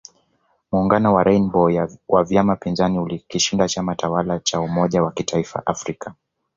Muungano 0.71 1.13
wa 1.13 1.23
Rainbow 1.23 1.87
wa 2.07 2.23
vyama 2.23 2.55
pinzani 2.55 2.99
ulikishinda 2.99 3.67
chama 3.67 3.95
tawala 3.95 4.39
cha 4.39 4.59
umoja 4.59 5.03
wa 5.03 5.11
kitaifa 5.11 5.65
Afrika 5.65 6.15